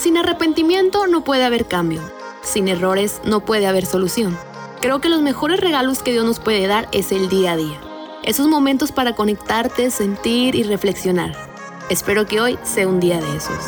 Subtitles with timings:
[0.00, 2.00] Sin arrepentimiento no puede haber cambio.
[2.42, 4.38] Sin errores no puede haber solución.
[4.80, 7.78] Creo que los mejores regalos que Dios nos puede dar es el día a día.
[8.22, 11.36] Esos momentos para conectarte, sentir y reflexionar.
[11.90, 13.58] Espero que hoy sea un día de esos.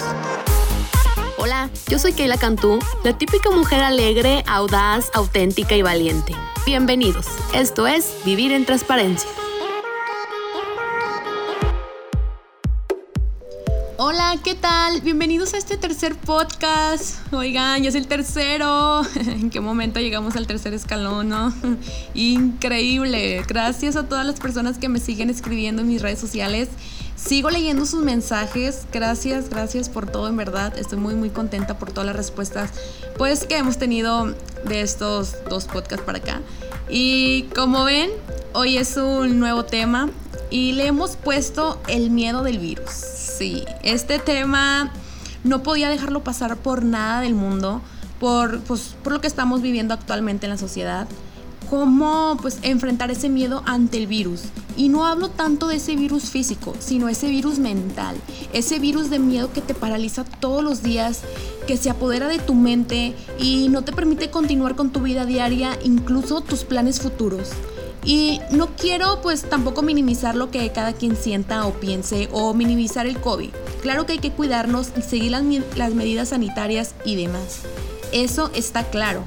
[1.36, 6.34] Hola, yo soy Keila Cantú, la típica mujer alegre, audaz, auténtica y valiente.
[6.64, 9.28] Bienvenidos, esto es Vivir en Transparencia.
[14.04, 15.00] Hola, ¿qué tal?
[15.00, 17.20] Bienvenidos a este tercer podcast.
[17.32, 19.02] Oigan, ya es el tercero.
[19.14, 21.54] ¿En qué momento llegamos al tercer escalón, no?
[22.14, 23.44] Increíble.
[23.46, 26.68] Gracias a todas las personas que me siguen escribiendo en mis redes sociales.
[27.14, 28.88] Sigo leyendo sus mensajes.
[28.92, 30.76] Gracias, gracias por todo, en verdad.
[30.76, 32.70] Estoy muy, muy contenta por todas las respuestas
[33.16, 36.40] pues que hemos tenido de estos dos podcasts para acá.
[36.90, 38.10] Y como ven,
[38.52, 40.10] hoy es un nuevo tema
[40.50, 43.11] y le hemos puesto el miedo del virus.
[43.42, 44.92] Sí, este tema
[45.42, 47.82] no podía dejarlo pasar por nada del mundo,
[48.20, 51.08] por, pues, por lo que estamos viviendo actualmente en la sociedad.
[51.68, 54.42] Cómo pues enfrentar ese miedo ante el virus.
[54.76, 58.14] Y no hablo tanto de ese virus físico, sino ese virus mental,
[58.52, 61.22] ese virus de miedo que te paraliza todos los días,
[61.66, 65.76] que se apodera de tu mente y no te permite continuar con tu vida diaria,
[65.82, 67.50] incluso tus planes futuros.
[68.04, 73.06] Y no quiero pues tampoco minimizar lo que cada quien sienta o piense o minimizar
[73.06, 73.50] el COVID.
[73.80, 75.44] Claro que hay que cuidarnos y seguir las,
[75.76, 77.60] las medidas sanitarias y demás.
[78.12, 79.24] Eso está claro.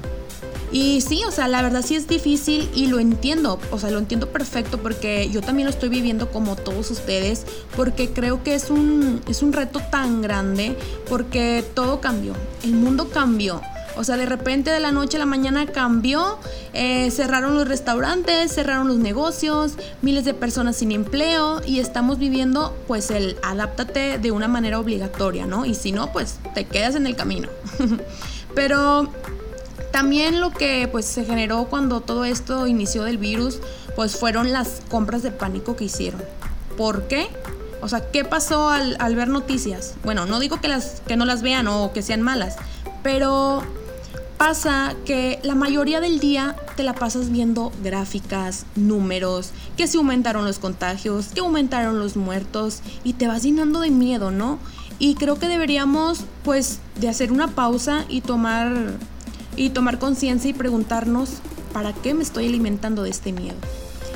[0.72, 4.00] Y sí, o sea, la verdad sí es difícil y lo entiendo, o sea, lo
[4.00, 7.46] entiendo perfecto porque yo también lo estoy viviendo como todos ustedes,
[7.78, 10.76] porque creo que es un, es un reto tan grande,
[11.08, 13.62] porque todo cambió, el mundo cambió.
[13.98, 16.38] O sea, de repente de la noche a la mañana cambió,
[16.74, 22.76] eh, cerraron los restaurantes, cerraron los negocios, miles de personas sin empleo y estamos viviendo
[22.88, 25.66] pues el adáptate de una manera obligatoria, ¿no?
[25.66, 27.48] Y si no, pues te quedas en el camino.
[28.56, 29.10] Pero
[29.92, 33.60] también lo que pues se generó cuando todo esto inició del virus,
[33.96, 36.22] pues fueron las compras de pánico que hicieron.
[36.78, 37.30] ¿Por qué?
[37.82, 39.94] O sea, ¿qué pasó al, al ver noticias?
[40.04, 42.58] Bueno, no digo que, las, que no las vean o que sean malas,
[43.04, 43.64] pero
[44.46, 50.46] pasa que la mayoría del día te la pasas viendo gráficas, números, que se aumentaron
[50.46, 54.60] los contagios, que aumentaron los muertos y te vas llenando de miedo, ¿no?
[55.00, 58.72] Y creo que deberíamos pues de hacer una pausa y tomar
[59.56, 61.40] y tomar conciencia y preguntarnos
[61.74, 63.58] para qué me estoy alimentando de este miedo.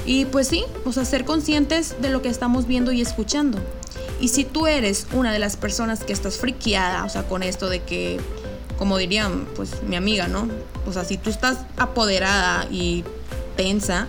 [0.05, 3.57] Y pues sí, o sea, ser conscientes de lo que estamos viendo y escuchando.
[4.21, 7.67] Y si tú eres una de las personas que estás friqueada, o sea, con esto
[7.67, 8.19] de que
[8.79, 10.47] como dirían, pues mi amiga, ¿no?
[10.87, 13.03] O sea, si tú estás apoderada y
[13.57, 14.07] tensa,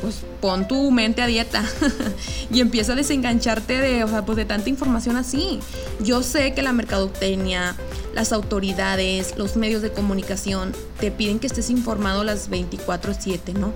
[0.00, 1.62] pues pon tu mente a dieta
[2.50, 5.60] y empieza a desengancharte de, o sea, pues de tanta información así.
[6.02, 7.76] Yo sé que la mercadotecnia,
[8.14, 13.74] las autoridades, los medios de comunicación te piden que estés informado las 24/7, ¿no?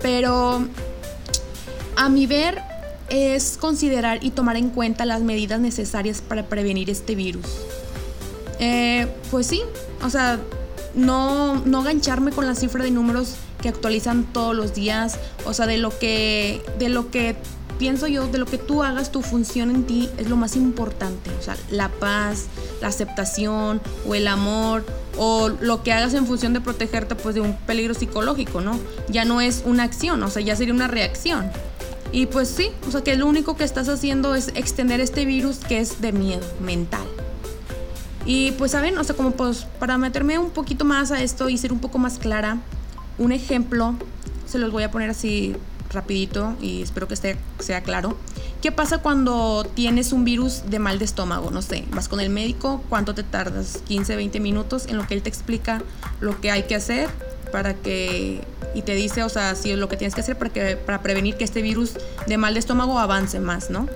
[0.00, 0.66] Pero
[1.96, 2.62] a mi ver
[3.10, 7.46] es considerar y tomar en cuenta las medidas necesarias para prevenir este virus.
[8.58, 9.62] Eh, pues sí,
[10.02, 10.38] o sea,
[10.94, 15.66] no, no gancharme con la cifra de números que actualizan todos los días, o sea,
[15.66, 17.36] de lo que, de lo que
[17.78, 21.30] pienso yo, de lo que tú hagas, tu función en ti es lo más importante,
[21.38, 22.46] o sea, la paz,
[22.80, 24.84] la aceptación o el amor
[25.16, 28.78] o lo que hagas en función de protegerte pues de un peligro psicológico, ¿no?
[29.08, 31.50] Ya no es una acción, o sea, ya sería una reacción.
[32.12, 35.58] Y pues sí, o sea, que lo único que estás haciendo es extender este virus
[35.58, 37.04] que es de miedo mental.
[38.26, 41.58] Y pues saben, o sea, como pues para meterme un poquito más a esto y
[41.58, 42.58] ser un poco más clara,
[43.18, 43.94] un ejemplo,
[44.46, 45.54] se los voy a poner así
[45.90, 48.16] rapidito y espero que esté, sea claro.
[48.60, 51.50] ¿Qué pasa cuando tienes un virus de mal de estómago?
[51.50, 53.82] No sé, vas con el médico, ¿cuánto te tardas?
[53.86, 55.82] 15, 20 minutos en lo que él te explica
[56.20, 57.10] lo que hay que hacer
[57.52, 58.42] para que
[58.74, 61.02] y te dice, o sea, si es lo que tienes que hacer para que para
[61.02, 61.92] prevenir que este virus
[62.26, 63.86] de mal de estómago avance más, ¿no?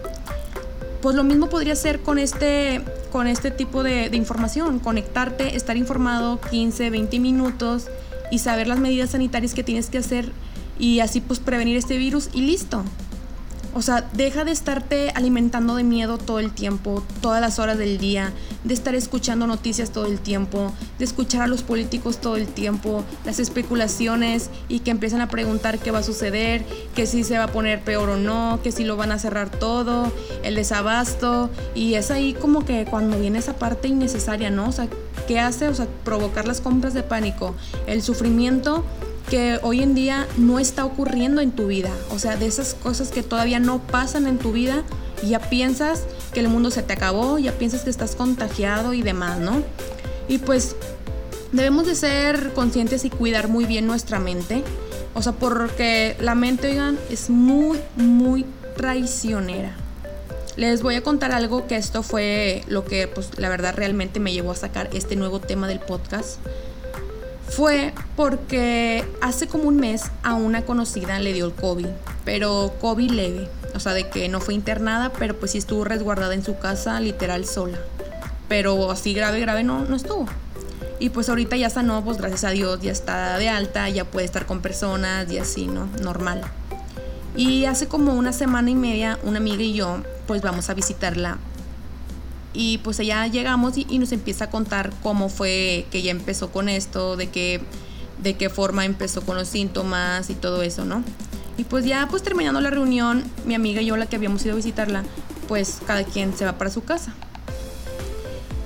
[1.02, 6.40] Pues lo mismo podría ser con este con este tipo de, información, conectarte, estar informado
[6.40, 7.88] 15, 20 minutos
[8.30, 10.32] y saber las medidas sanitarias que tienes que hacer
[10.78, 12.84] y así pues prevenir este virus y listo.
[13.78, 17.98] O sea, deja de estarte alimentando de miedo todo el tiempo, todas las horas del
[17.98, 18.32] día,
[18.64, 23.04] de estar escuchando noticias todo el tiempo, de escuchar a los políticos todo el tiempo,
[23.24, 26.64] las especulaciones y que empiezan a preguntar qué va a suceder,
[26.96, 29.48] que si se va a poner peor o no, que si lo van a cerrar
[29.48, 31.48] todo, el desabasto.
[31.76, 34.70] Y es ahí como que cuando viene esa parte innecesaria, ¿no?
[34.70, 34.88] O sea,
[35.28, 35.68] ¿qué hace?
[35.68, 37.54] O sea, provocar las compras de pánico,
[37.86, 38.84] el sufrimiento
[39.28, 41.90] que hoy en día no está ocurriendo en tu vida.
[42.10, 44.84] O sea, de esas cosas que todavía no pasan en tu vida
[45.26, 49.38] ya piensas que el mundo se te acabó, ya piensas que estás contagiado y demás,
[49.38, 49.62] ¿no?
[50.28, 50.76] Y pues
[51.52, 54.62] debemos de ser conscientes y cuidar muy bien nuestra mente.
[55.14, 58.44] O sea, porque la mente, oigan, es muy, muy
[58.76, 59.74] traicionera.
[60.56, 64.32] Les voy a contar algo que esto fue lo que, pues, la verdad realmente me
[64.32, 66.38] llevó a sacar este nuevo tema del podcast.
[67.50, 71.86] Fue porque hace como un mes a una conocida le dio el COVID,
[72.24, 73.48] pero COVID leve.
[73.74, 77.00] O sea, de que no fue internada, pero pues sí estuvo resguardada en su casa,
[77.00, 77.78] literal sola.
[78.48, 80.26] Pero así grave, grave no, no estuvo.
[81.00, 84.26] Y pues ahorita ya sanó, pues gracias a Dios, ya está de alta, ya puede
[84.26, 85.88] estar con personas y así, ¿no?
[86.02, 86.42] Normal.
[87.36, 91.38] Y hace como una semana y media, una amiga y yo, pues vamos a visitarla.
[92.52, 96.68] Y pues allá llegamos y, nos empieza a contar cómo fue que ella empezó con
[96.68, 97.60] esto, de qué,
[98.22, 101.04] de qué forma empezó con los síntomas y todo eso, ¿no?
[101.56, 104.54] Y pues ya pues terminando la reunión, mi amiga y yo, la que habíamos ido
[104.54, 105.04] a visitarla,
[105.48, 107.12] pues cada quien se va para su casa.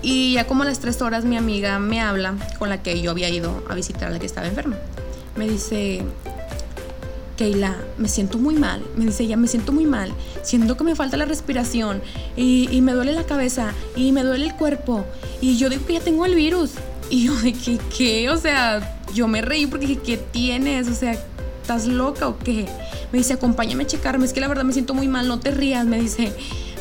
[0.03, 3.11] Y ya como a las tres horas mi amiga me habla, con la que yo
[3.13, 4.77] había ido a visitar la que estaba enferma.
[5.37, 6.03] Me dice,
[7.43, 8.81] Keila, me siento muy mal.
[8.95, 10.13] Me dice ella, me siento muy mal.
[10.45, 12.01] Siento que me falta la respiración
[12.37, 15.05] y, me duele la cabeza y me duele el cuerpo.
[15.41, 16.75] Y yo digo que ya tengo el virus.
[17.11, 18.31] Y yo de que, ¿qué?
[18.31, 20.87] O sea, yo me reí porque dije, ¿qué tienes?
[20.87, 21.19] O sea,
[21.61, 22.67] ¿estás loca o qué?
[23.11, 24.25] Me dice, acompáñame a checarme.
[24.25, 25.85] Es que la verdad me siento muy mal, no te rías.
[25.85, 26.33] Me dice,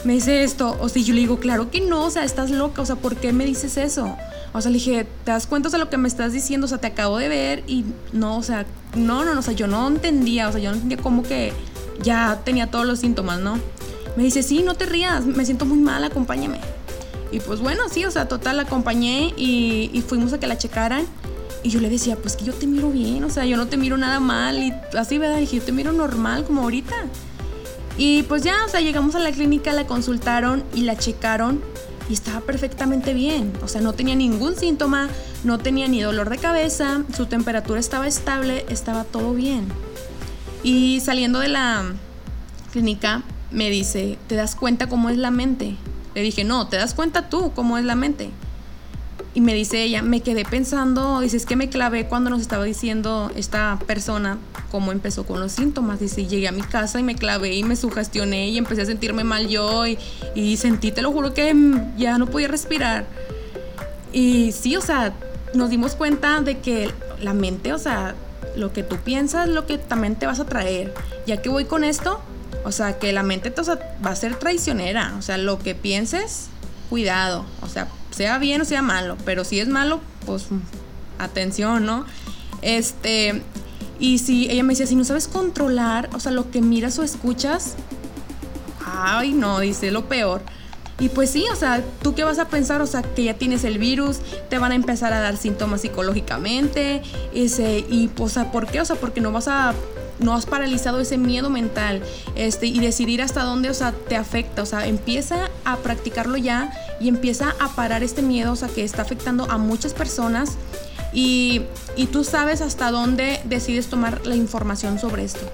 [0.04, 0.78] me dice esto.
[0.80, 3.16] O sea, yo le digo, claro que no, o sea, estás loca, o sea, ¿por
[3.16, 4.16] qué me dices eso?
[4.54, 6.66] O sea, le dije, ¿te das cuenta de lo que me estás diciendo?
[6.66, 8.66] O sea, te acabo de ver y no, o sea,
[8.96, 11.54] no, no, o sea, yo no entendía, o sea, yo no entendía cómo que
[12.02, 13.60] ya tenía todos los síntomas, ¿no?
[14.18, 16.60] Me dice, sí, no te rías, me siento muy mal, acompáñame.
[17.32, 20.58] Y pues bueno, sí, o sea, total, la acompañé y, y fuimos a que la
[20.58, 21.06] checaran.
[21.64, 23.78] Y yo le decía, pues que yo te miro bien, o sea, yo no te
[23.78, 25.38] miro nada mal y así, ¿verdad?
[25.38, 26.96] dije, yo te miro normal como ahorita.
[27.98, 31.62] Y pues ya, o sea, llegamos a la clínica, la consultaron y la checaron
[32.10, 33.54] y estaba perfectamente bien.
[33.64, 35.10] O sea, no tenía ningún síntoma,
[35.44, 39.68] no tenía ni dolor de cabeza, su temperatura estaba estable, estaba todo bien.
[40.64, 41.84] Y saliendo de la
[42.72, 45.76] clínica me dice, ¿te das cuenta cómo es la mente?
[46.16, 48.30] Le dije, no, ¿te das cuenta tú cómo es la mente?
[49.34, 53.32] Y me dice ella, me quedé pensando, dice, que me clavé cuando nos estaba diciendo
[53.36, 54.38] esta persona
[54.70, 56.02] cómo empezó con los síntomas.
[56.02, 59.24] Dice, llegué a mi casa y me clavé y me sugestioné y empecé a sentirme
[59.24, 61.56] mal yo y, sentí, te lo juro que
[61.98, 63.06] ya no podía respirar.
[64.12, 65.14] Y sí, o sea,
[65.54, 66.92] nos dimos cuenta de que
[67.22, 68.16] la mente, o sea,
[68.58, 70.94] lo que tú piensas, lo que también te vas a traer.
[71.26, 72.20] Ya que voy con esto,
[72.66, 73.64] o sea, que la mente o
[74.06, 75.16] va a ser traicionera.
[75.18, 76.48] O sea, lo que pienses,
[76.90, 77.46] cuidado.
[77.62, 80.48] O sea, sea bien o sea malo, pero si es malo, pues
[81.18, 82.06] atención, ¿no?
[82.62, 83.42] Este,
[84.00, 87.04] y si ella me decía, si no sabes controlar, o sea, lo que miras o
[87.04, 87.76] escuchas,
[88.86, 90.42] ay, no, dice lo peor.
[91.02, 92.80] Y pues sí, o sea, ¿tú qué vas a pensar?
[92.84, 94.20] O sea, que ya tienes el virus,
[94.50, 97.02] te van a empezar a dar síntomas psicológicamente,
[97.34, 98.82] ese, y, sea, ¿por qué?
[98.82, 99.74] O sea, porque no vas a
[100.20, 102.04] no has paralizado ese miedo mental
[102.36, 104.62] este, y decidir hasta dónde, o sea, te afecta.
[104.62, 108.84] O sea, empieza a practicarlo ya y empieza a parar este miedo, o sea, que
[108.84, 110.52] está afectando a muchas personas
[111.12, 111.64] y,
[111.96, 115.52] y tú sabes hasta dónde decides tomar la información sobre esto.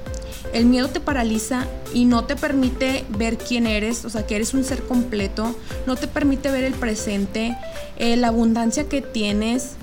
[0.54, 4.54] El miedo te paraliza y no te permite ver quién eres, o sea, que eres
[4.54, 5.56] un ser completo,
[5.86, 7.58] no te permite ver el presente,
[7.98, 9.76] eh, la abundancia que tienes,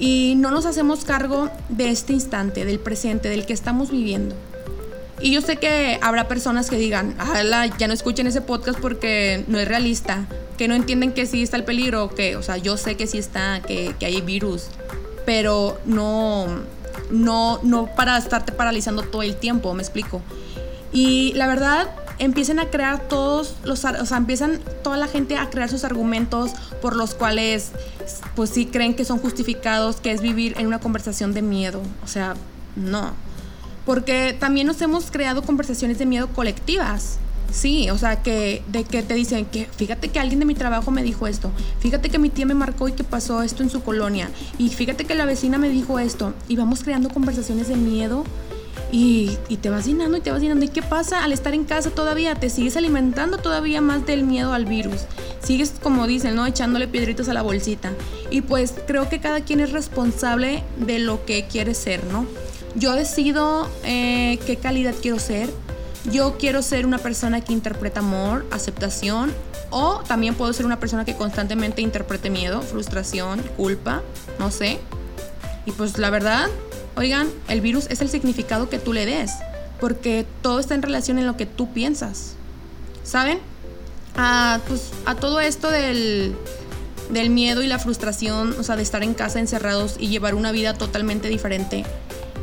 [0.00, 4.34] y no nos hacemos cargo de este instante, del presente, del que estamos viviendo.
[5.20, 7.14] Y yo sé que habrá personas que digan,
[7.78, 11.58] ya no escuchen ese podcast porque no es realista, que no entienden que sí está
[11.58, 14.68] el peligro, que, o sea, yo sé que sí está, que, que hay virus,
[15.26, 16.46] pero no,
[17.10, 20.22] no, no para estarte paralizando todo el tiempo, me explico.
[20.92, 21.88] Y la verdad,
[22.18, 26.52] empiecen a crear todos los, o sea, empiezan toda la gente a crear sus argumentos
[26.82, 27.72] por los cuales,
[28.36, 31.80] pues sí creen que son justificados, que es vivir en una conversación de miedo.
[32.04, 32.34] O sea,
[32.76, 33.12] no.
[33.86, 37.18] Porque también nos hemos creado conversaciones de miedo colectivas.
[37.52, 40.90] Sí, o sea, que de que te dicen que fíjate que alguien de mi trabajo
[40.90, 43.82] me dijo esto, fíjate que mi tía me marcó y que pasó esto en su
[43.82, 48.24] colonia, y fíjate que la vecina me dijo esto, y vamos creando conversaciones de miedo
[48.92, 50.64] y, te vas llenando y te vas llenando.
[50.64, 52.34] ¿Y qué pasa al estar en casa todavía?
[52.34, 55.02] Te sigues alimentando todavía más del miedo al virus.
[55.42, 56.46] Sigues, como dicen, ¿no?
[56.46, 57.92] Echándole piedritos a la bolsita.
[58.30, 62.26] Y pues creo que cada quien es responsable de lo que quiere ser, ¿no?
[62.74, 65.50] Yo decido eh, qué calidad quiero ser.
[66.04, 69.32] Yo quiero ser una persona que interpreta amor, aceptación,
[69.70, 74.02] o también puedo ser una persona que constantemente interprete miedo, frustración, culpa,
[74.38, 74.80] no sé.
[75.66, 76.48] Y pues la verdad,
[76.96, 79.30] Oigan, el virus es el significado que tú le des,
[79.78, 82.34] porque todo está en relación en lo que tú piensas.
[83.04, 83.38] ¿Saben?
[84.16, 86.34] a, pues, a todo esto del,
[87.10, 90.52] del miedo y la frustración, o sea, de estar en casa encerrados y llevar una
[90.52, 91.84] vida totalmente diferente.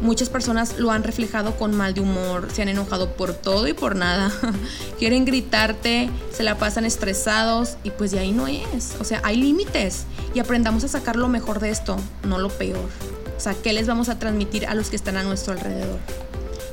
[0.02, 3.74] Muchas personas lo han reflejado con mal de humor, se han enojado por todo y
[3.74, 4.32] por nada.
[5.00, 8.96] Quieren gritarte, se la pasan estresados y pues de ahí no es.
[9.00, 12.90] O sea, hay límites y aprendamos a sacar lo mejor de esto, no lo peor.
[13.36, 16.00] O sea, ¿qué les vamos a transmitir a los que están a nuestro alrededor?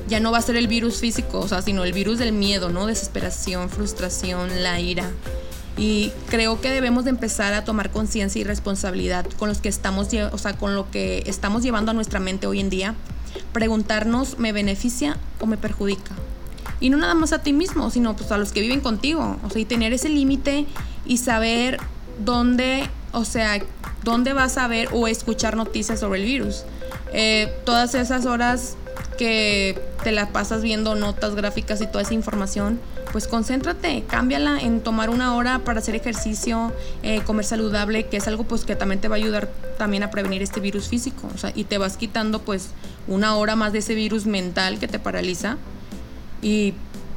[0.07, 2.69] Ya no va a ser el virus físico, o sea, sino el virus del miedo,
[2.69, 2.85] ¿no?
[2.85, 5.09] Desesperación, frustración, la ira.
[5.77, 10.09] Y creo que debemos de empezar a tomar conciencia y responsabilidad con los que estamos,
[10.31, 12.95] o sea, con lo que estamos llevando a nuestra mente hoy en día.
[13.53, 16.11] Preguntarnos, ¿me beneficia o me perjudica?
[16.79, 19.37] Y no nada más a ti mismo, sino pues a los que viven contigo.
[19.43, 20.65] O sea, y tener ese límite
[21.05, 21.79] y saber
[22.23, 23.61] dónde, o sea,
[24.03, 26.63] dónde vas a ver o escuchar noticias sobre el virus.
[27.13, 28.75] Eh, todas esas horas
[29.17, 32.79] que te la pasas viendo notas gráficas y toda esa información,
[33.15, 38.27] pues concéntrate, cámbiala en tomar una hora para hacer ejercicio, eh, comer saludable, que es
[38.27, 41.37] algo pues que también te va a ayudar también a prevenir este virus físico, o
[41.37, 42.71] sea, y te vas quitando pues
[43.07, 45.55] una hora más de ese virus mental que te paraliza
[46.41, 46.73] y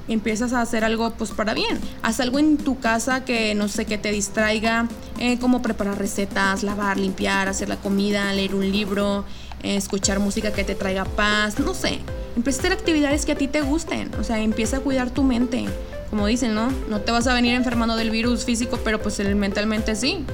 [0.07, 1.81] empiezas a hacer algo pues para bien.
[2.05, 4.87] Haz algo en tu casa que no sé, que te distraiga,
[5.19, 9.25] eh, como preparar recetas, lavar, limpiar, hacer la comida, leer un libro,
[9.65, 11.99] eh, escuchar música que te traiga paz, no sé.
[12.37, 15.23] Empieza a hacer actividades que a ti te gusten, o sea, empieza a cuidar tu
[15.23, 15.67] mente.
[16.11, 16.71] Como dicen, ¿no?
[16.89, 20.25] No te vas a venir enfermando del virus físico, pero pues mentalmente sí.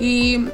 [0.00, 0.46] Y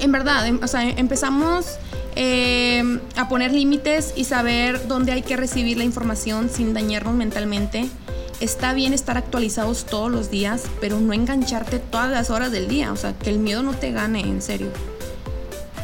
[0.00, 1.78] en verdad, em, o sea, empezamos
[2.16, 7.88] eh, a poner límites y saber dónde hay que recibir la información sin dañarnos mentalmente.
[8.40, 12.92] Está bien estar actualizados todos los días, pero no engancharte todas las horas del día,
[12.92, 14.68] o sea, que el miedo no te gane, en serio.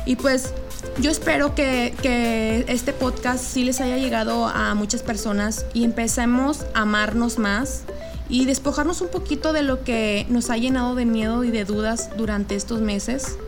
[0.05, 0.53] Y pues
[1.01, 6.83] yo espero que, este podcast sí les haya llegado a muchas personas y empecemos a
[6.83, 7.85] amarnos más
[8.29, 12.11] y despojarnos un poquito de lo que nos ha llenado de miedo y de dudas
[12.17, 13.39] durante estos meses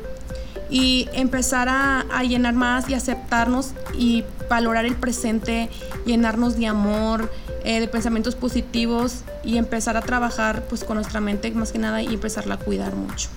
[0.71, 5.69] y empezar a, llenar más y aceptarnos y valorar el presente,
[6.07, 7.31] llenarnos de amor,
[7.65, 12.03] eh, de pensamientos positivos y empezar a trabajar pues con nuestra mente más que nada
[12.03, 13.29] y empezarla a cuidar mucho.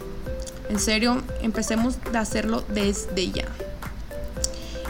[0.69, 3.45] En serio, empecemos de hacerlo desde ya.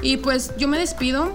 [0.04, 1.32] Y pues yo me despido.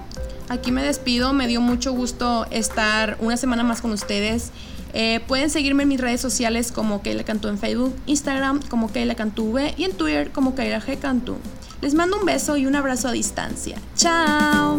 [0.48, 1.32] Aquí me despido.
[1.32, 4.52] Me dio mucho gusto estar una semana más con ustedes.
[4.94, 9.14] Eh, pueden seguirme en mis redes sociales como Keila Cantú en Facebook, Instagram como Keila
[9.14, 11.36] Cantú V y en Twitter como Keila G Cantú.
[11.80, 13.76] Les mando un beso y un abrazo a distancia.
[13.96, 14.76] ¡Chao!